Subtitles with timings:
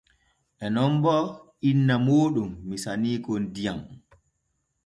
[0.63, 1.15] En non bo
[1.71, 3.79] inna mooɗon misaniikon diyam.